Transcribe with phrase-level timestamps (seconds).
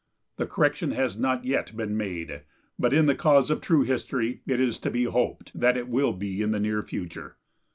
[0.37, 2.41] The correction has not yet been made,
[2.79, 6.13] but in the cause of true history it is to be hoped that it will
[6.13, 7.37] be in the near future.